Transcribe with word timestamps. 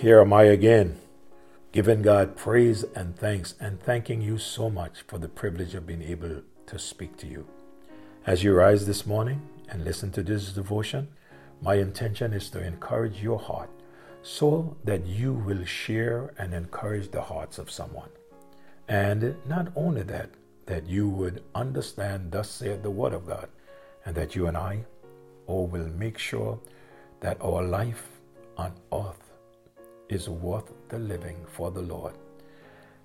Here 0.00 0.22
am 0.22 0.32
I 0.32 0.44
again, 0.44 0.98
giving 1.72 2.00
God 2.00 2.34
praise 2.34 2.84
and 2.94 3.14
thanks 3.14 3.54
and 3.60 3.78
thanking 3.78 4.22
you 4.22 4.38
so 4.38 4.70
much 4.70 5.02
for 5.02 5.18
the 5.18 5.28
privilege 5.28 5.74
of 5.74 5.86
being 5.86 6.00
able 6.00 6.40
to 6.68 6.78
speak 6.78 7.18
to 7.18 7.26
you. 7.26 7.46
As 8.26 8.42
you 8.42 8.54
rise 8.54 8.86
this 8.86 9.04
morning 9.04 9.42
and 9.68 9.84
listen 9.84 10.10
to 10.12 10.22
this 10.22 10.52
devotion, 10.52 11.08
my 11.60 11.74
intention 11.74 12.32
is 12.32 12.48
to 12.48 12.64
encourage 12.64 13.22
your 13.22 13.38
heart 13.38 13.68
so 14.22 14.74
that 14.84 15.04
you 15.04 15.34
will 15.34 15.66
share 15.66 16.32
and 16.38 16.54
encourage 16.54 17.10
the 17.10 17.20
hearts 17.20 17.58
of 17.58 17.70
someone. 17.70 18.08
And 18.88 19.36
not 19.46 19.70
only 19.76 20.04
that, 20.04 20.30
that 20.64 20.86
you 20.86 21.10
would 21.10 21.42
understand, 21.54 22.32
thus 22.32 22.48
saith 22.48 22.82
the 22.82 22.90
Word 22.90 23.12
of 23.12 23.26
God, 23.26 23.50
and 24.06 24.14
that 24.14 24.34
you 24.34 24.46
and 24.46 24.56
I 24.56 24.86
all 25.46 25.66
will 25.66 25.88
make 25.88 26.16
sure 26.16 26.58
that 27.20 27.36
our 27.42 27.62
life 27.62 28.08
on 28.56 28.72
earth 28.94 29.29
is 30.10 30.28
worth 30.28 30.72
the 30.88 30.98
living 30.98 31.44
for 31.46 31.70
the 31.70 31.82
Lord. 31.82 32.14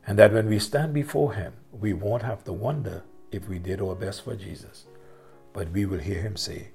And 0.07 0.19
that 0.19 0.33
when 0.33 0.47
we 0.47 0.59
stand 0.59 0.93
before 0.93 1.33
Him, 1.33 1.53
we 1.71 1.93
won't 1.93 2.23
have 2.23 2.43
to 2.45 2.53
wonder 2.53 3.03
if 3.31 3.47
we 3.47 3.59
did 3.59 3.81
our 3.81 3.95
best 3.95 4.23
for 4.23 4.35
Jesus, 4.35 4.85
but 5.53 5.69
we 5.71 5.85
will 5.85 5.99
hear 5.99 6.21
Him 6.21 6.35
say, 6.35 6.69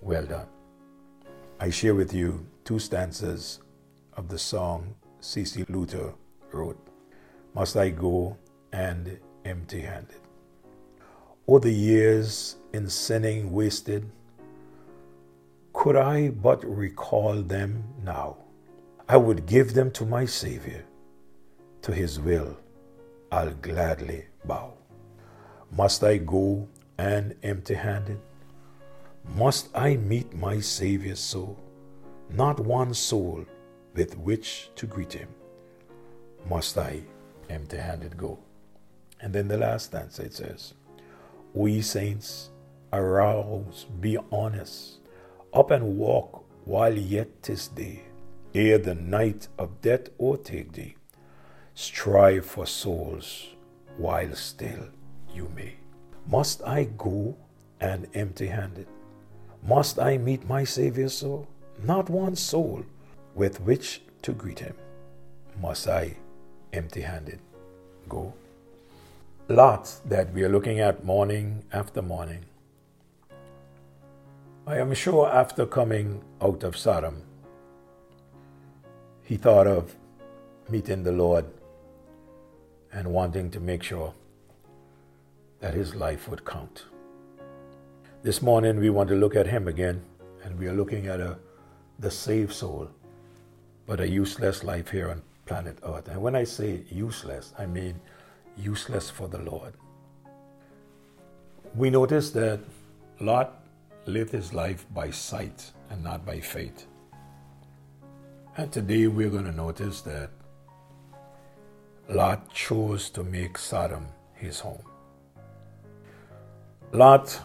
Well 0.00 0.26
done. 0.26 0.46
I 1.60 1.70
share 1.70 1.94
with 1.94 2.14
you 2.14 2.46
two 2.64 2.78
stanzas 2.78 3.60
of 4.14 4.28
the 4.28 4.38
song 4.38 4.94
C.C. 5.20 5.64
Luther 5.68 6.14
wrote 6.52 6.78
Must 7.54 7.76
I 7.76 7.90
Go 7.90 8.36
and 8.72 9.18
Empty 9.44 9.80
Handed? 9.80 10.20
Oh, 11.48 11.58
the 11.58 11.72
years 11.72 12.56
in 12.72 12.88
sinning 12.88 13.52
wasted, 13.52 14.10
could 15.72 15.96
I 15.96 16.28
but 16.28 16.64
recall 16.64 17.40
them 17.42 17.84
now, 18.04 18.36
I 19.10 19.16
would 19.16 19.46
give 19.46 19.72
them 19.72 19.90
to 19.92 20.04
my 20.04 20.26
Savior. 20.26 20.84
To 21.82 21.92
his 21.92 22.20
will 22.20 22.58
I'll 23.32 23.54
gladly 23.54 24.26
bow. 24.44 24.74
Must 25.70 26.04
I 26.04 26.18
go 26.18 26.68
and 26.98 27.34
empty 27.42 27.74
handed? 27.74 28.20
Must 29.34 29.68
I 29.74 29.96
meet 29.96 30.34
my 30.34 30.60
Savior 30.60 31.14
so? 31.14 31.56
Not 32.28 32.60
one 32.60 32.92
soul 32.92 33.46
with 33.94 34.18
which 34.18 34.70
to 34.76 34.86
greet 34.86 35.14
him. 35.14 35.28
Must 36.48 36.76
I 36.76 37.00
empty 37.48 37.78
handed 37.78 38.18
go? 38.18 38.38
And 39.22 39.32
then 39.32 39.48
the 39.48 39.56
last 39.56 39.86
stanza 39.86 40.24
it 40.24 40.34
says, 40.34 40.74
We 41.54 41.80
saints, 41.80 42.50
arouse, 42.92 43.86
be 44.00 44.18
honest, 44.30 44.98
up 45.54 45.70
and 45.70 45.96
walk 45.96 46.44
while 46.66 46.96
yet 46.96 47.42
'tis 47.42 47.68
day, 47.68 48.02
ere 48.58 48.78
the 48.78 48.94
night 48.94 49.46
of 49.56 49.80
death 49.80 50.08
o'ertake 50.18 50.72
thee. 50.72 50.96
Strive 51.74 52.44
for 52.44 52.66
souls 52.66 53.48
while 53.96 54.34
still 54.34 54.88
you 55.32 55.48
may. 55.54 55.74
Must 56.26 56.62
I 56.62 56.84
go 56.84 57.36
and 57.80 58.08
empty 58.14 58.48
handed? 58.48 58.88
Must 59.62 60.00
I 60.00 60.18
meet 60.18 60.48
my 60.48 60.64
Savior 60.64 61.08
so? 61.08 61.46
Not 61.84 62.10
one 62.10 62.34
soul 62.34 62.84
with 63.34 63.60
which 63.60 64.02
to 64.22 64.32
greet 64.32 64.58
him. 64.58 64.74
Must 65.62 65.86
I 65.88 66.16
empty 66.72 67.02
handed 67.02 67.38
go? 68.08 68.34
Lot 69.48 70.00
that 70.04 70.32
we 70.32 70.42
are 70.42 70.48
looking 70.48 70.80
at 70.80 71.04
morning 71.04 71.62
after 71.72 72.02
morning. 72.02 72.44
I 74.66 74.76
am 74.78 74.92
sure 74.94 75.28
after 75.32 75.64
coming 75.64 76.22
out 76.42 76.62
of 76.64 76.76
Sodom, 76.76 77.22
he 79.28 79.36
thought 79.36 79.66
of 79.66 79.94
meeting 80.70 81.02
the 81.02 81.12
Lord 81.12 81.44
and 82.90 83.12
wanting 83.12 83.50
to 83.50 83.60
make 83.60 83.82
sure 83.82 84.14
that 85.60 85.74
his 85.74 85.94
life 85.94 86.30
would 86.30 86.46
count. 86.46 86.84
This 88.22 88.40
morning 88.40 88.80
we 88.80 88.88
want 88.88 89.10
to 89.10 89.16
look 89.16 89.36
at 89.36 89.46
him 89.46 89.68
again, 89.68 90.02
and 90.42 90.58
we 90.58 90.66
are 90.66 90.72
looking 90.72 91.08
at 91.08 91.20
a, 91.20 91.36
the 91.98 92.10
saved 92.10 92.54
soul, 92.54 92.88
but 93.86 94.00
a 94.00 94.08
useless 94.08 94.64
life 94.64 94.88
here 94.88 95.10
on 95.10 95.20
planet 95.44 95.76
Earth. 95.82 96.08
And 96.08 96.22
when 96.22 96.34
I 96.34 96.44
say 96.44 96.84
useless, 96.88 97.52
I 97.58 97.66
mean 97.66 98.00
useless 98.56 99.10
for 99.10 99.28
the 99.28 99.42
Lord. 99.42 99.74
We 101.74 101.90
notice 101.90 102.30
that 102.30 102.60
Lot 103.20 103.62
lived 104.06 104.32
his 104.32 104.54
life 104.54 104.86
by 104.94 105.10
sight 105.10 105.70
and 105.90 106.02
not 106.02 106.24
by 106.24 106.40
faith. 106.40 106.86
And 108.58 108.72
today 108.72 109.06
we're 109.06 109.30
going 109.30 109.44
to 109.44 109.52
notice 109.52 110.00
that 110.00 110.30
Lot 112.08 112.52
chose 112.52 113.08
to 113.10 113.22
make 113.22 113.56
Sodom 113.56 114.08
his 114.34 114.58
home. 114.58 114.82
Lot 116.90 117.40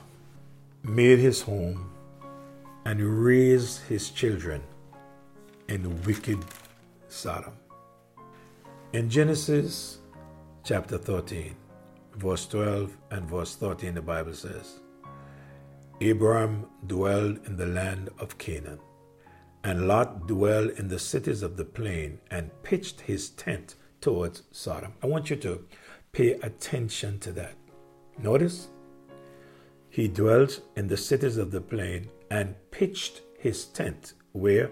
made 0.82 1.20
his 1.20 1.40
home 1.40 1.92
and 2.86 3.00
raised 3.24 3.84
his 3.84 4.10
children 4.10 4.64
in 5.68 6.02
wicked 6.02 6.40
Sodom. 7.10 7.54
In 8.94 9.08
Genesis 9.08 10.00
chapter 10.64 10.98
13, 10.98 11.56
verse 12.16 12.48
12 12.48 12.98
and 13.12 13.30
verse 13.30 13.56
13, 13.56 13.94
the 13.94 14.02
Bible 14.02 14.34
says, 14.34 14.80
Abraham 16.02 16.66
dwelled 16.88 17.46
in 17.46 17.56
the 17.56 17.68
land 17.68 18.10
of 18.18 18.40
Canaan, 18.40 18.80
and 19.64 19.88
Lot 19.88 20.28
dwelled 20.28 20.72
in 20.72 20.90
the 20.90 21.00
cities 21.00 21.42
of 21.42 21.58
the 21.58 21.66
plain 21.66 22.20
and 22.30 22.52
pitched 22.64 23.02
his 23.02 23.30
tent 23.30 23.76
towards 24.02 24.44
Sodom. 24.52 24.94
I 25.02 25.08
want 25.08 25.30
you 25.30 25.38
to 25.38 25.66
pay 26.12 26.34
attention 26.34 27.20
to 27.20 27.32
that. 27.34 27.56
Notice 28.18 28.68
he 29.90 30.08
dwelt 30.08 30.62
in 30.76 30.88
the 30.88 30.98
cities 30.98 31.38
of 31.38 31.52
the 31.52 31.62
plain 31.62 32.10
and 32.30 32.56
pitched 32.72 33.22
his 33.38 33.66
tent 33.66 34.14
where? 34.34 34.72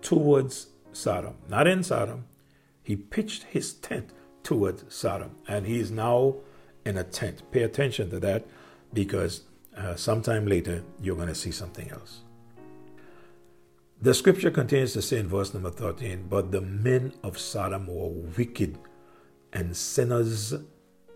Towards 0.00 0.68
Sodom. 0.92 1.34
Not 1.48 1.66
in 1.66 1.82
Sodom. 1.82 2.24
He 2.82 2.96
pitched 2.96 3.42
his 3.44 3.74
tent 3.74 4.10
towards 4.42 4.84
Sodom. 4.94 5.36
And 5.46 5.66
he 5.66 5.78
is 5.78 5.90
now 5.90 6.36
in 6.86 6.96
a 6.96 7.04
tent. 7.04 7.42
Pay 7.50 7.62
attention 7.62 8.10
to 8.10 8.20
that 8.20 8.46
because 8.92 9.42
uh, 9.76 9.96
sometime 9.96 10.46
later 10.46 10.82
you're 11.00 11.16
going 11.16 11.28
to 11.28 11.34
see 11.34 11.50
something 11.50 11.90
else. 11.90 12.20
The 14.02 14.14
scripture 14.14 14.50
continues 14.50 14.94
to 14.94 15.02
say 15.02 15.18
in 15.18 15.28
verse 15.28 15.52
number 15.52 15.68
13, 15.68 16.24
But 16.26 16.50
the 16.50 16.62
men 16.62 17.12
of 17.22 17.38
Sodom 17.38 17.86
were 17.86 18.08
wicked 18.08 18.78
and 19.52 19.76
sinners 19.76 20.54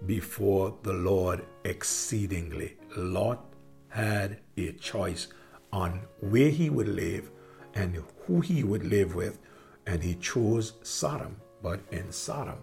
before 0.05 0.77
the 0.83 0.93
Lord 0.93 1.47
exceedingly. 1.65 2.77
Lot 2.95 3.43
had 3.89 4.41
a 4.59 4.73
choice 4.73 5.29
on 5.73 6.03
where 6.21 6.51
he 6.51 6.69
would 6.69 6.89
live 6.89 7.31
and 7.73 8.03
who 8.27 8.43
he 8.43 8.63
would 8.65 8.85
live 8.85 9.15
with, 9.15 9.39
and 9.87 10.03
he 10.03 10.17
chose 10.17 10.75
Sodom. 10.83 11.37
But 11.63 11.81
in 11.91 12.13
Sodom, 12.13 12.59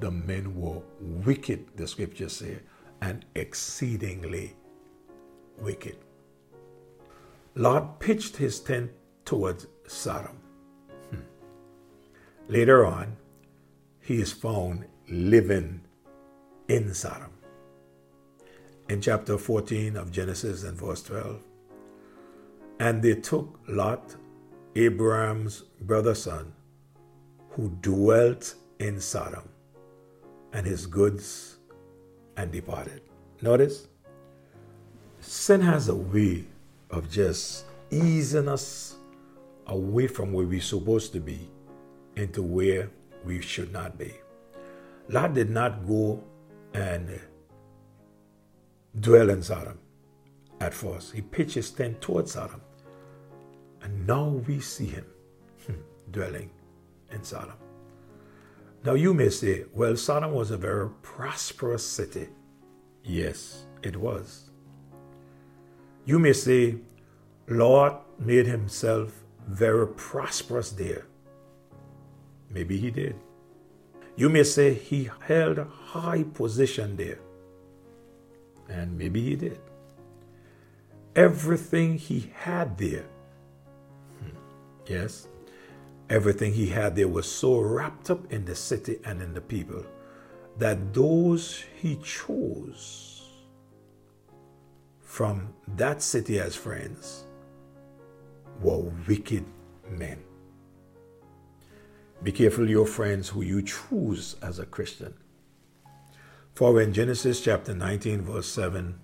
the 0.00 0.10
men 0.10 0.58
were 0.58 0.80
wicked, 0.98 1.76
the 1.76 1.86
scriptures 1.86 2.32
say, 2.32 2.60
and 3.02 3.26
exceedingly 3.34 4.56
wicked. 5.58 5.98
Lot 7.54 8.00
pitched 8.00 8.38
his 8.38 8.60
tent 8.60 8.92
towards 9.26 9.66
Sodom. 9.86 10.38
Hmm. 11.10 11.20
Later 12.48 12.86
on, 12.86 13.16
he 14.00 14.20
is 14.20 14.32
found 14.32 14.86
living 15.08 15.82
in 16.68 16.94
Sodom. 16.94 17.32
In 18.88 19.00
chapter 19.00 19.36
14 19.36 19.96
of 19.96 20.12
Genesis 20.12 20.62
and 20.62 20.78
verse 20.78 21.02
12, 21.02 21.42
and 22.78 23.02
they 23.02 23.14
took 23.16 23.58
Lot, 23.68 24.14
Abraham's 24.76 25.62
brother 25.80 26.14
son, 26.14 26.52
who 27.50 27.70
dwelt 27.80 28.54
in 28.78 29.00
Sodom, 29.00 29.48
and 30.52 30.64
his 30.64 30.86
goods, 30.86 31.56
and 32.36 32.52
departed. 32.52 33.00
Notice, 33.42 33.88
sin 35.20 35.60
has 35.62 35.88
a 35.88 35.94
way 35.94 36.44
of 36.90 37.10
just 37.10 37.64
easing 37.90 38.48
us 38.48 38.96
away 39.66 40.06
from 40.06 40.32
where 40.32 40.46
we're 40.46 40.60
supposed 40.60 41.12
to 41.12 41.20
be 41.20 41.50
into 42.16 42.42
where 42.42 42.90
we 43.24 43.40
should 43.40 43.72
not 43.72 43.98
be. 43.98 44.12
Lot 45.08 45.34
did 45.34 45.50
not 45.50 45.86
go 45.86 46.22
and 46.74 47.20
dwell 48.98 49.30
in 49.30 49.42
Sodom 49.42 49.78
at 50.60 50.74
first. 50.74 51.12
He 51.12 51.20
pitched 51.20 51.54
his 51.54 51.70
tent 51.70 52.00
towards 52.00 52.32
Sodom. 52.32 52.60
And 53.82 54.06
now 54.06 54.28
we 54.48 54.60
see 54.60 54.86
him 54.86 55.06
hmm, 55.66 55.74
dwelling 56.10 56.50
in 57.12 57.22
Sodom. 57.22 57.56
Now 58.84 58.94
you 58.94 59.14
may 59.14 59.30
say, 59.30 59.64
well, 59.72 59.96
Sodom 59.96 60.32
was 60.32 60.50
a 60.50 60.56
very 60.56 60.88
prosperous 61.02 61.86
city. 61.86 62.28
Yes, 63.04 63.66
it 63.82 63.96
was. 63.96 64.50
You 66.04 66.18
may 66.18 66.32
say, 66.32 66.76
Lot 67.48 68.04
made 68.20 68.46
himself 68.46 69.24
very 69.46 69.86
prosperous 69.86 70.70
there. 70.70 71.06
Maybe 72.50 72.76
he 72.76 72.90
did. 72.90 73.16
You 74.16 74.28
may 74.28 74.44
say 74.44 74.74
he 74.74 75.10
held 75.20 75.58
a 75.58 75.64
high 75.64 76.24
position 76.34 76.96
there. 76.96 77.18
And 78.68 78.96
maybe 78.96 79.22
he 79.22 79.36
did. 79.36 79.60
Everything 81.14 81.96
he 81.96 82.32
had 82.34 82.76
there, 82.76 83.06
hmm, 84.18 84.36
yes, 84.86 85.28
everything 86.10 86.52
he 86.52 86.66
had 86.66 86.96
there 86.96 87.08
was 87.08 87.30
so 87.30 87.60
wrapped 87.60 88.10
up 88.10 88.32
in 88.32 88.44
the 88.44 88.54
city 88.54 88.98
and 89.04 89.22
in 89.22 89.32
the 89.32 89.40
people 89.40 89.84
that 90.58 90.94
those 90.94 91.64
he 91.76 91.96
chose 91.96 93.22
from 95.00 95.52
that 95.76 96.02
city 96.02 96.38
as 96.40 96.54
friends 96.54 97.25
were 98.60 98.92
wicked 99.06 99.44
men. 99.90 100.22
Be 102.22 102.32
careful, 102.32 102.68
your 102.68 102.86
friends, 102.86 103.28
who 103.28 103.42
you 103.42 103.62
choose 103.62 104.36
as 104.42 104.58
a 104.58 104.66
Christian. 104.66 105.14
For 106.54 106.80
in 106.80 106.94
Genesis 106.94 107.42
chapter 107.42 107.74
19, 107.74 108.22
verse 108.22 108.48
7, 108.48 108.98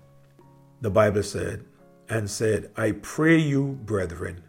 the 0.81 0.89
Bible 0.89 1.23
said, 1.23 1.65
and 2.09 2.29
said, 2.29 2.71
I 2.75 2.91
pray 2.91 3.37
you, 3.37 3.79
brethren, 3.85 4.43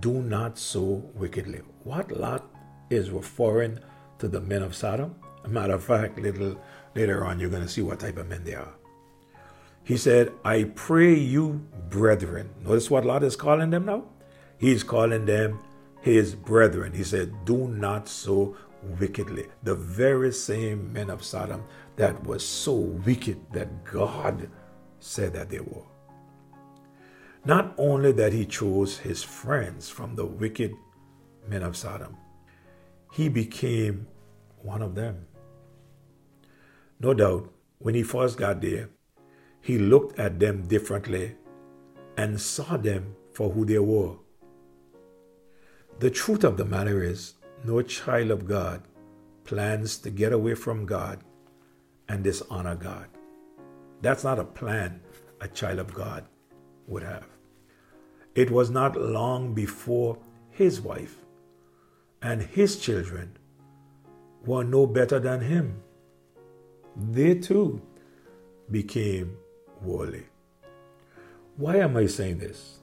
do 0.00 0.14
not 0.22 0.58
so 0.58 1.10
wickedly. 1.14 1.60
What 1.84 2.10
Lot 2.10 2.44
is 2.90 3.10
referring 3.10 3.78
to 4.18 4.28
the 4.28 4.40
men 4.40 4.62
of 4.62 4.74
Sodom? 4.74 5.14
A 5.44 5.48
matter 5.48 5.74
of 5.74 5.84
fact, 5.84 6.18
little 6.18 6.60
later 6.94 7.24
on, 7.24 7.38
you're 7.38 7.50
going 7.50 7.62
to 7.62 7.68
see 7.68 7.82
what 7.82 8.00
type 8.00 8.16
of 8.16 8.28
men 8.28 8.44
they 8.44 8.54
are. 8.54 8.74
He 9.84 9.96
said, 9.96 10.32
I 10.44 10.64
pray 10.74 11.14
you, 11.14 11.66
brethren. 11.88 12.50
Notice 12.64 12.90
what 12.90 13.04
Lot 13.04 13.22
is 13.22 13.36
calling 13.36 13.70
them 13.70 13.84
now? 13.84 14.04
He's 14.58 14.82
calling 14.82 15.26
them 15.26 15.58
his 16.00 16.34
brethren. 16.34 16.92
He 16.92 17.04
said, 17.04 17.44
Do 17.44 17.68
not 17.68 18.08
so 18.08 18.56
wickedly. 19.00 19.46
The 19.62 19.74
very 19.74 20.32
same 20.32 20.92
men 20.92 21.10
of 21.10 21.24
Sodom 21.24 21.64
that 21.96 22.24
was 22.24 22.46
so 22.46 22.74
wicked 22.74 23.40
that 23.52 23.84
God 23.84 24.50
said 25.00 25.32
that 25.34 25.50
they 25.50 25.60
were. 25.60 25.84
Not 27.44 27.74
only 27.76 28.12
that 28.12 28.32
he 28.32 28.46
chose 28.46 28.98
his 28.98 29.22
friends 29.22 29.90
from 29.90 30.14
the 30.14 30.24
wicked 30.24 30.74
men 31.46 31.62
of 31.62 31.76
Sodom, 31.76 32.16
he 33.12 33.28
became 33.28 34.06
one 34.62 34.82
of 34.82 34.94
them. 34.94 35.26
No 37.00 37.12
doubt, 37.12 37.52
when 37.78 37.94
he 37.94 38.02
first 38.02 38.38
got 38.38 38.62
there, 38.62 38.88
he 39.60 39.78
looked 39.78 40.18
at 40.18 40.40
them 40.40 40.66
differently 40.66 41.36
and 42.16 42.40
saw 42.40 42.76
them 42.76 43.14
for 43.32 43.50
who 43.50 43.64
they 43.64 43.78
were. 43.78 44.16
The 46.04 46.10
truth 46.10 46.44
of 46.44 46.58
the 46.58 46.66
matter 46.66 47.02
is, 47.02 47.32
no 47.64 47.80
child 47.80 48.30
of 48.30 48.46
God 48.46 48.82
plans 49.44 49.96
to 50.00 50.10
get 50.10 50.34
away 50.34 50.54
from 50.54 50.84
God 50.84 51.20
and 52.10 52.22
dishonor 52.22 52.74
God. 52.74 53.06
That's 54.02 54.22
not 54.22 54.38
a 54.38 54.44
plan 54.44 55.00
a 55.40 55.48
child 55.48 55.78
of 55.78 55.94
God 55.94 56.26
would 56.88 57.04
have. 57.04 57.24
It 58.34 58.50
was 58.50 58.68
not 58.68 59.00
long 59.00 59.54
before 59.54 60.18
his 60.50 60.78
wife 60.78 61.16
and 62.20 62.42
his 62.42 62.78
children 62.78 63.38
were 64.44 64.62
no 64.62 64.86
better 64.86 65.18
than 65.18 65.40
him. 65.40 65.82
They 66.94 67.36
too 67.36 67.80
became 68.70 69.38
worldly. 69.80 70.26
Why 71.56 71.76
am 71.76 71.96
I 71.96 72.08
saying 72.08 72.40
this? 72.40 72.80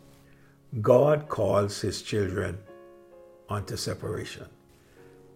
God 0.81 1.29
calls 1.29 1.81
his 1.81 2.01
children 2.01 2.57
unto 3.51 3.75
separation. 3.75 4.47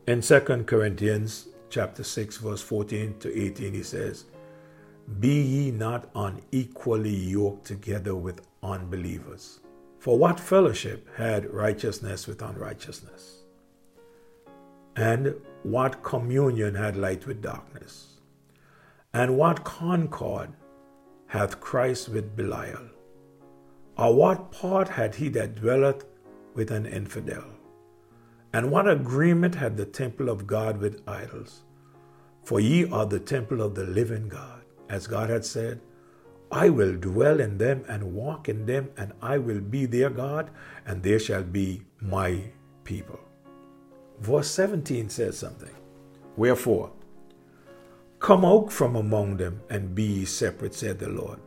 In 0.08 0.22
2 0.22 0.64
Corinthians 0.66 1.50
chapter 1.70 2.04
6 2.04 2.38
verse 2.38 2.62
14 2.62 3.20
to 3.20 3.30
18 3.38 3.74
he 3.74 3.84
says, 3.84 4.26
"Be 5.20 5.42
ye 5.42 5.72
not 5.72 6.10
unequally 6.16 7.16
yoked 7.16 7.66
together 7.66 8.16
with 8.16 8.42
unbelievers." 8.64 9.60
For 10.00 10.18
what 10.18 10.40
fellowship 10.40 11.08
had 11.16 11.52
righteousness 11.52 12.28
with 12.28 12.42
unrighteousness? 12.42 13.42
And 14.96 15.36
what 15.64 16.04
communion 16.04 16.76
had 16.76 16.96
light 16.96 17.26
with 17.26 17.42
darkness? 17.42 18.22
And 19.14 19.38
what 19.38 19.64
concord 19.64 20.52
hath 21.28 21.60
Christ 21.60 22.10
with 22.10 22.36
Belial? 22.36 22.88
Or 23.98 24.14
what 24.14 24.52
part 24.52 24.90
had 24.90 25.16
he 25.16 25.28
that 25.30 25.56
dwelleth 25.56 26.06
with 26.54 26.72
an 26.72 26.86
infidel? 26.86 27.55
And 28.56 28.72
what 28.72 28.90
agreement 28.90 29.54
had 29.54 29.76
the 29.76 29.86
temple 29.86 30.30
of 30.30 30.48
God 30.48 30.78
with 30.78 31.02
idols? 31.10 31.64
For 32.46 32.62
ye 32.62 32.90
are 32.90 33.06
the 33.06 33.20
temple 33.20 33.62
of 33.62 33.76
the 33.76 33.84
living 33.84 34.30
God, 34.30 34.62
as 34.88 35.08
God 35.08 35.30
had 35.30 35.44
said, 35.44 35.82
I 36.54 36.70
will 36.70 36.96
dwell 36.96 37.42
in 37.42 37.58
them 37.58 37.84
and 37.90 38.14
walk 38.14 38.48
in 38.48 38.66
them, 38.66 38.92
and 38.96 39.12
I 39.22 39.40
will 39.40 39.60
be 39.60 39.86
their 39.86 40.10
God, 40.10 40.52
and 40.86 41.04
they 41.04 41.20
shall 41.20 41.44
be 41.44 41.82
my 42.00 42.44
people. 42.86 43.20
Verse 44.22 44.50
17 44.52 45.10
says 45.10 45.38
something. 45.38 45.76
Wherefore, 46.38 46.94
come 48.20 48.46
out 48.46 48.72
from 48.72 48.96
among 48.96 49.36
them 49.36 49.60
and 49.70 49.94
be 49.94 50.04
ye 50.04 50.24
separate, 50.24 50.74
said 50.74 51.00
the 51.00 51.10
Lord, 51.10 51.42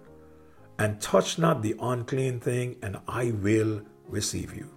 and 0.79 1.01
touch 1.01 1.39
not 1.39 1.63
the 1.63 1.75
unclean 1.81 2.39
thing, 2.39 2.77
and 2.83 2.99
I 3.09 3.31
will 3.31 3.81
receive 4.09 4.55
you, 4.55 4.69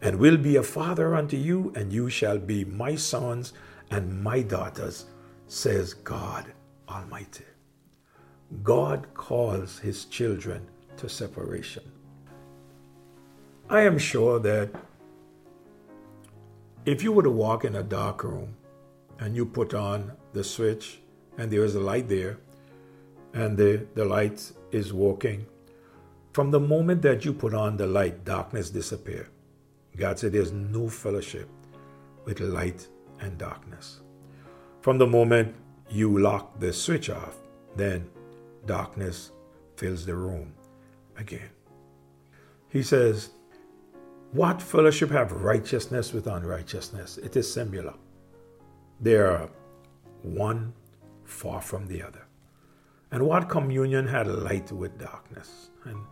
and 0.00 0.18
will 0.18 0.36
be 0.36 0.56
a 0.56 0.62
father 0.62 1.14
unto 1.14 1.36
you, 1.36 1.72
and 1.74 1.92
you 1.92 2.08
shall 2.08 2.38
be 2.38 2.64
my 2.64 2.94
sons 2.94 3.52
and 3.90 4.22
my 4.22 4.42
daughters, 4.42 5.06
says 5.46 5.94
God 5.94 6.52
Almighty. 6.88 7.44
God 8.62 9.06
calls 9.14 9.78
his 9.78 10.04
children 10.06 10.66
to 10.96 11.08
separation. 11.08 11.82
I 13.68 13.82
am 13.82 13.98
sure 13.98 14.38
that 14.40 14.70
if 16.86 17.02
you 17.02 17.12
were 17.12 17.22
to 17.22 17.30
walk 17.30 17.64
in 17.64 17.76
a 17.76 17.82
dark 17.82 18.24
room 18.24 18.56
and 19.18 19.36
you 19.36 19.44
put 19.44 19.74
on 19.74 20.12
the 20.32 20.42
switch 20.42 21.00
and 21.36 21.50
there 21.50 21.64
is 21.64 21.74
a 21.74 21.80
light 21.80 22.08
there 22.08 22.38
and 23.34 23.58
the, 23.58 23.86
the 23.94 24.04
light 24.04 24.50
is 24.72 24.92
working, 24.92 25.44
from 26.32 26.50
the 26.50 26.60
moment 26.60 27.02
that 27.02 27.24
you 27.24 27.32
put 27.32 27.52
on 27.52 27.76
the 27.76 27.86
light, 27.86 28.24
darkness 28.24 28.70
disappears. 28.70 29.28
God 29.98 30.18
said 30.18 30.32
there's 30.32 30.52
no 30.52 30.88
fellowship 30.88 31.48
with 32.24 32.40
light 32.40 32.86
and 33.20 33.36
darkness. 33.36 34.00
From 34.80 34.96
the 34.98 35.06
moment 35.06 35.54
you 35.90 36.18
lock 36.18 36.58
the 36.60 36.72
switch 36.72 37.10
off, 37.10 37.36
then 37.76 38.08
darkness 38.66 39.32
fills 39.76 40.06
the 40.06 40.14
room 40.14 40.52
again. 41.16 41.50
He 42.68 42.82
says, 42.82 43.30
What 44.32 44.62
fellowship 44.62 45.10
have 45.10 45.32
righteousness 45.32 46.12
with 46.12 46.26
unrighteousness? 46.26 47.18
It 47.18 47.36
is 47.36 47.52
similar. 47.52 47.94
They 49.00 49.16
are 49.16 49.48
one 50.22 50.72
far 51.24 51.60
from 51.60 51.86
the 51.86 52.02
other. 52.02 52.24
And 53.10 53.26
what 53.26 53.48
communion 53.48 54.06
had 54.06 54.26
light 54.26 54.70
with 54.70 54.98
darkness? 54.98 55.70
And 55.84 56.04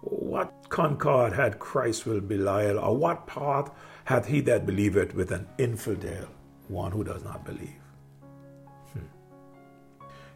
what 0.00 0.68
concord 0.68 1.32
had 1.32 1.58
Christ 1.58 2.06
with 2.06 2.28
Belial? 2.28 2.78
Or 2.78 2.96
what 2.96 3.26
part 3.26 3.72
hath 4.04 4.26
he 4.26 4.40
that 4.42 4.66
believeth 4.66 5.14
with 5.14 5.32
an 5.32 5.48
infidel, 5.58 6.28
one 6.68 6.92
who 6.92 7.04
does 7.04 7.24
not 7.24 7.44
believe? 7.44 7.80
Hmm. 8.92 9.06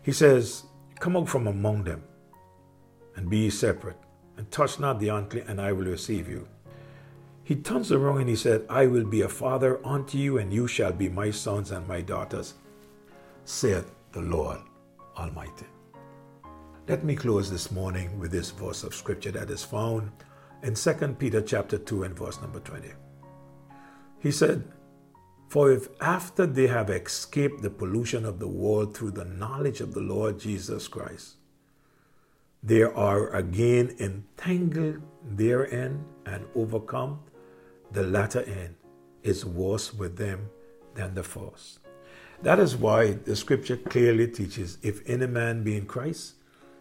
He 0.02 0.12
says, 0.12 0.64
Come 0.98 1.16
out 1.16 1.28
from 1.28 1.46
among 1.46 1.84
them 1.84 2.02
and 3.16 3.30
be 3.30 3.50
separate, 3.50 3.96
and 4.36 4.50
touch 4.50 4.78
not 4.78 5.00
the 5.00 5.08
unclean, 5.08 5.44
and 5.48 5.60
I 5.60 5.72
will 5.72 5.86
receive 5.86 6.28
you. 6.28 6.46
He 7.42 7.56
turns 7.56 7.90
around 7.90 8.20
and 8.20 8.28
he 8.28 8.36
said, 8.36 8.64
I 8.68 8.86
will 8.86 9.04
be 9.04 9.22
a 9.22 9.28
father 9.28 9.84
unto 9.84 10.18
you, 10.18 10.38
and 10.38 10.52
you 10.52 10.68
shall 10.68 10.92
be 10.92 11.08
my 11.08 11.30
sons 11.30 11.70
and 11.70 11.86
my 11.88 12.00
daughters, 12.00 12.54
saith 13.44 13.90
the 14.12 14.20
Lord 14.20 14.58
Almighty. 15.16 15.66
Let 16.88 17.04
me 17.04 17.14
close 17.14 17.50
this 17.50 17.70
morning 17.70 18.18
with 18.18 18.32
this 18.32 18.50
verse 18.50 18.82
of 18.82 18.94
scripture 18.94 19.30
that 19.32 19.50
is 19.50 19.62
found 19.62 20.10
in 20.62 20.74
2 20.74 20.92
Peter 21.18 21.40
chapter 21.40 21.78
2 21.78 22.02
and 22.02 22.18
verse 22.18 22.40
number 22.40 22.58
20. 22.60 22.88
He 24.18 24.32
said, 24.32 24.64
for 25.48 25.70
if 25.70 25.88
after 26.00 26.46
they 26.46 26.66
have 26.68 26.90
escaped 26.90 27.62
the 27.62 27.70
pollution 27.70 28.24
of 28.24 28.38
the 28.38 28.48
world 28.48 28.96
through 28.96 29.12
the 29.12 29.24
knowledge 29.24 29.80
of 29.80 29.94
the 29.94 30.00
Lord 30.00 30.38
Jesus 30.38 30.88
Christ, 30.88 31.36
they 32.62 32.82
are 32.82 33.30
again 33.34 33.94
entangled 33.98 35.02
therein 35.24 36.04
and 36.26 36.44
overcome, 36.54 37.20
the 37.92 38.04
latter 38.04 38.42
end 38.42 38.74
is 39.22 39.44
worse 39.44 39.92
with 39.92 40.16
them 40.16 40.48
than 40.94 41.14
the 41.14 41.22
first. 41.22 41.80
That 42.42 42.58
is 42.58 42.76
why 42.76 43.12
the 43.12 43.36
scripture 43.36 43.76
clearly 43.76 44.28
teaches 44.28 44.78
if 44.82 45.08
any 45.08 45.26
man 45.26 45.62
be 45.62 45.76
in 45.76 45.86
Christ, 45.86 46.34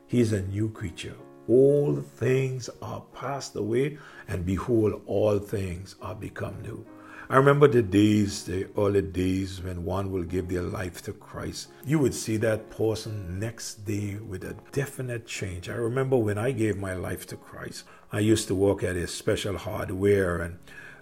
he 0.09 0.19
is 0.19 0.33
a 0.33 0.41
new 0.41 0.69
creature. 0.69 1.15
All 1.47 2.01
things 2.01 2.67
are 2.81 3.03
passed 3.13 3.55
away, 3.55 3.99
and 4.27 4.43
behold, 4.43 5.03
all 5.05 5.37
things 5.37 5.95
are 6.01 6.15
become 6.15 6.61
new. 6.63 6.83
I 7.29 7.37
remember 7.37 7.67
the 7.67 7.83
days, 7.83 8.43
the 8.43 8.67
early 8.75 9.03
days 9.03 9.61
when 9.61 9.85
one 9.85 10.11
will 10.11 10.23
give 10.23 10.47
their 10.49 10.63
life 10.63 11.03
to 11.03 11.13
Christ. 11.13 11.67
You 11.85 11.99
would 11.99 12.15
see 12.15 12.37
that 12.37 12.71
person 12.71 13.39
next 13.39 13.85
day 13.85 14.15
with 14.15 14.43
a 14.43 14.55
definite 14.71 15.27
change. 15.27 15.69
I 15.69 15.75
remember 15.75 16.17
when 16.17 16.39
I 16.39 16.53
gave 16.53 16.77
my 16.77 16.95
life 16.95 17.27
to 17.27 17.37
Christ, 17.37 17.83
I 18.11 18.21
used 18.21 18.47
to 18.47 18.55
work 18.55 18.81
at 18.81 18.95
a 18.95 19.05
special 19.05 19.59
hardware 19.59 20.41
and 20.41 20.57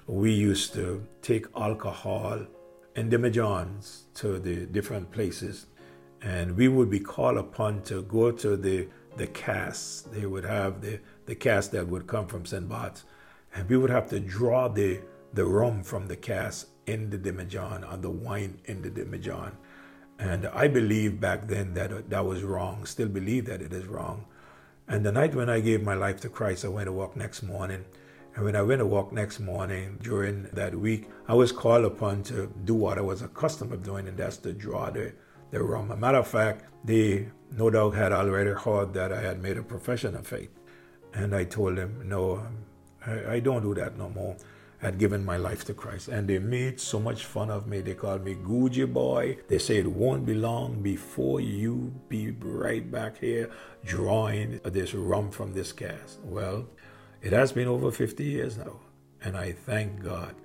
we 0.05 0.33
used 0.33 0.73
to 0.73 1.07
take 1.21 1.45
alcohol 1.55 2.45
and 2.97 3.09
demijohns 3.09 4.01
to 4.15 4.37
the 4.37 4.65
different 4.65 5.11
places. 5.13 5.67
And 6.21 6.57
we 6.57 6.67
would 6.67 6.89
be 6.89 6.99
called 6.99 7.37
upon 7.37 7.83
to 7.83 8.01
go 8.01 8.31
to 8.33 8.57
the, 8.57 8.89
the 9.17 9.27
casks. 9.27 10.05
They 10.11 10.25
would 10.25 10.45
have 10.45 10.81
the, 10.81 10.99
the 11.25 11.35
cask 11.35 11.71
that 11.71 11.87
would 11.87 12.07
come 12.07 12.27
from 12.27 12.45
St. 12.45 12.71
And 13.53 13.69
we 13.69 13.77
would 13.77 13.89
have 13.89 14.09
to 14.09 14.19
draw 14.19 14.67
the 14.67 15.01
the 15.33 15.45
rum 15.45 15.83
from 15.83 16.07
the 16.07 16.15
cask 16.15 16.69
in 16.85 17.09
the 17.09 17.17
demijohn 17.17 17.91
or 17.91 17.97
the 17.97 18.09
wine 18.09 18.59
in 18.65 18.81
the 18.81 18.89
demijohn. 18.89 19.51
And 20.19 20.47
I 20.47 20.67
believe 20.67 21.19
back 21.19 21.47
then 21.47 21.73
that 21.73 21.91
uh, 21.91 22.01
that 22.07 22.25
was 22.25 22.43
wrong, 22.43 22.85
still 22.85 23.09
believe 23.09 23.45
that 23.45 23.61
it 23.61 23.73
is 23.73 23.85
wrong. 23.85 24.25
And 24.87 25.05
the 25.05 25.11
night 25.11 25.35
when 25.35 25.49
I 25.49 25.59
gave 25.59 25.83
my 25.83 25.95
life 25.95 26.21
to 26.21 26.29
Christ, 26.29 26.63
I 26.63 26.69
went 26.69 26.87
to 26.87 26.93
walk 26.93 27.15
next 27.15 27.43
morning. 27.43 27.83
And 28.35 28.45
when 28.45 28.55
I 28.55 28.61
went 28.61 28.79
to 28.79 28.85
walk 28.85 29.11
next 29.11 29.39
morning 29.39 29.97
during 30.01 30.43
that 30.53 30.73
week, 30.75 31.09
I 31.27 31.33
was 31.33 31.51
called 31.51 31.85
upon 31.85 32.23
to 32.23 32.51
do 32.65 32.73
what 32.73 32.97
I 32.97 33.01
was 33.01 33.21
accustomed 33.21 33.73
of 33.73 33.83
doing, 33.83 34.07
and 34.07 34.17
that's 34.17 34.37
to 34.37 34.53
draw 34.53 34.89
the, 34.89 35.11
the 35.51 35.61
rum. 35.61 35.91
A 35.91 35.97
matter 35.97 36.19
of 36.19 36.27
fact, 36.27 36.65
they 36.83 37.29
no 37.51 37.69
doubt 37.69 37.95
had 37.95 38.11
already 38.11 38.51
heard 38.51 38.93
that 38.93 39.11
I 39.11 39.21
had 39.21 39.41
made 39.41 39.57
a 39.57 39.63
profession 39.63 40.15
of 40.15 40.27
faith. 40.27 40.51
And 41.13 41.35
I 41.35 41.45
told 41.45 41.77
them, 41.77 42.03
no, 42.05 42.45
I, 43.05 43.35
I 43.35 43.39
don't 43.39 43.63
do 43.63 43.73
that 43.75 43.97
no 43.97 44.09
more 44.09 44.35
I 44.81 44.85
had 44.85 44.99
given 44.99 45.25
my 45.25 45.37
life 45.37 45.65
to 45.65 45.73
Christ. 45.73 46.07
And 46.07 46.27
they 46.27 46.37
made 46.37 46.79
so 46.79 46.99
much 46.99 47.25
fun 47.25 47.49
of 47.49 47.67
me. 47.67 47.81
They 47.81 47.95
called 47.95 48.23
me 48.23 48.35
Gucci 48.35 48.91
boy. 48.91 49.37
They 49.47 49.57
said 49.57 49.77
it 49.77 49.91
won't 49.91 50.25
be 50.25 50.35
long 50.35 50.81
before 50.81 51.39
you 51.41 51.93
be 52.09 52.31
right 52.31 52.89
back 52.89 53.17
here 53.17 53.49
drawing 53.83 54.59
this 54.63 54.93
rum 54.93 55.31
from 55.31 55.53
this 55.53 55.71
cask. 55.71 56.19
Well, 56.23 56.67
it 57.21 57.33
has 57.33 57.51
been 57.51 57.67
over 57.67 57.91
50 57.91 58.23
years 58.23 58.57
now. 58.57 58.79
And 59.23 59.35
I 59.35 59.53
thank 59.53 60.03
God. 60.03 60.35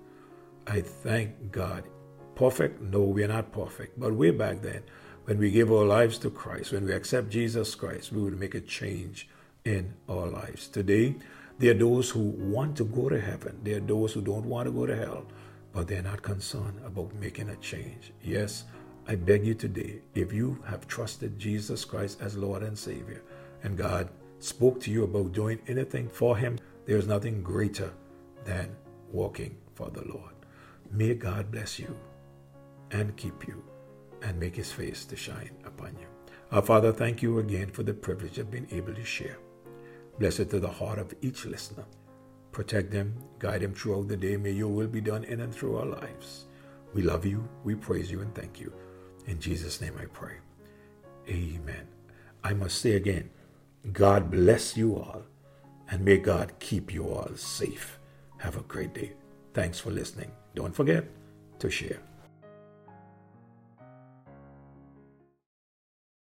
I 0.67 0.81
thank 0.81 1.53
God. 1.53 1.85
Perfect? 2.35 2.81
No, 2.81 3.03
we're 3.03 3.29
not 3.29 3.53
perfect. 3.53 3.99
But 4.01 4.15
way 4.15 4.31
back 4.31 4.63
then, 4.63 4.83
when 5.25 5.39
we 5.39 5.51
give 5.51 5.71
our 5.71 5.85
lives 5.85 6.19
to 6.19 6.31
Christ, 6.31 6.73
when 6.73 6.87
we 6.87 6.93
accept 6.93 7.29
Jesus 7.31 7.75
Christ, 7.75 8.13
we 8.13 8.23
would 8.23 8.39
make 8.39 8.55
a 8.55 8.61
change 8.61 9.29
in 9.65 9.95
our 10.09 10.27
lives. 10.27 10.69
Today, 10.69 11.15
there 11.59 11.73
are 11.73 11.79
those 11.79 12.11
who 12.11 12.21
want 12.21 12.77
to 12.79 12.85
go 12.85 13.09
to 13.09 13.21
heaven. 13.21 13.61
There 13.63 13.77
are 13.77 13.81
those 13.81 14.13
who 14.13 14.23
don't 14.23 14.47
want 14.47 14.67
to 14.67 14.73
go 14.73 14.87
to 14.87 14.97
hell, 14.97 15.27
but 15.73 15.87
they're 15.87 16.03
not 16.03 16.23
concerned 16.23 16.81
about 16.85 17.15
making 17.15 17.51
a 17.51 17.57
change. 17.57 18.13
Yes, 18.23 18.65
I 19.07 19.15
beg 19.15 19.45
you 19.45 19.55
today, 19.55 20.01
if 20.15 20.33
you 20.33 20.59
have 20.67 20.89
trusted 20.89 21.39
Jesus 21.39 21.85
Christ 21.85 22.21
as 22.21 22.37
Lord 22.37 22.63
and 22.63 22.79
Savior, 22.79 23.23
and 23.63 23.77
God 23.77 24.09
spoke 24.39 24.81
to 24.81 24.91
you 24.91 25.05
about 25.05 25.33
doing 25.33 25.61
anything 25.69 26.09
for 26.09 26.37
Him, 26.37 26.59
there's 26.87 27.07
nothing 27.07 27.43
greater 27.43 27.93
than 28.45 28.75
walking 29.13 29.57
for 29.75 29.91
the 29.91 30.05
Lord. 30.05 30.35
May 30.91 31.15
God 31.15 31.51
bless 31.51 31.79
you 31.79 31.97
and 32.93 33.17
keep 33.17 33.47
you 33.47 33.63
and 34.23 34.39
make 34.39 34.57
His 34.57 34.71
face 34.71 35.05
to 35.07 35.17
shine 35.17 35.51
upon 35.65 35.97
you. 36.01 36.07
Our 36.53 36.63
Father, 36.63 36.93
thank 36.93 37.23
you 37.23 37.39
again 37.39 37.71
for 37.71 37.83
the 37.83 37.95
privilege 37.95 38.39
of 38.39 38.51
being 38.51 38.69
able 38.71 38.95
to 38.95 39.05
share. 39.05 39.39
Blessed 40.19 40.51
to 40.51 40.61
the 40.61 40.69
heart 40.69 40.99
of 40.99 41.15
each 41.23 41.47
listener. 41.47 41.85
Protect 42.53 42.91
them, 42.91 43.15
guide 43.39 43.63
them 43.63 43.73
throughout 43.73 44.09
the 44.09 44.17
day. 44.17 44.37
May 44.37 44.51
your 44.51 44.69
will 44.69 44.87
be 44.87 45.01
done 45.01 45.25
in 45.25 45.41
and 45.41 45.55
through 45.55 45.79
our 45.79 45.87
lives. 45.87 46.45
We 46.93 47.01
love 47.03 47.25
you, 47.25 47.49
we 47.65 47.75
praise 47.75 48.11
you, 48.11 48.21
and 48.21 48.35
thank 48.35 48.61
you. 48.61 48.73
In 49.27 49.41
Jesus' 49.41 49.81
name 49.81 49.95
I 49.99 50.05
pray. 50.05 50.35
Amen. 51.29 51.89
I 52.45 52.53
must 52.53 52.79
say 52.79 52.93
again, 52.93 53.31
God 53.93 54.31
bless 54.31 54.77
you 54.77 54.97
all, 54.97 55.23
and 55.91 56.05
may 56.05 56.19
God 56.19 56.53
keep 56.59 56.93
you 56.93 57.09
all 57.09 57.31
safe. 57.37 57.99
Have 58.39 58.57
a 58.59 58.63
great 58.63 58.93
day. 58.93 59.13
Thanks 59.55 59.79
for 59.81 59.91
listening. 59.91 60.33
Don't 60.55 60.75
forget 60.75 61.09
to 61.61 61.71
share. 61.71 62.12